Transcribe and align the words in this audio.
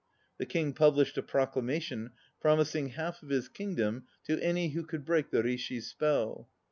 The 0.39 0.47
King 0.47 0.73
published 0.73 1.19
a 1.19 1.21
proclamation 1.21 2.09
promising 2.39 2.87
half 2.87 3.21
of 3.21 3.29
his 3.29 3.47
kingdom 3.47 4.05
to 4.23 4.39
any 4.41 4.69
who 4.69 4.83
could 4.83 5.05
break 5.05 5.29
the 5.29 5.43
Rishi's 5.43 5.91
spell. 5.91 6.49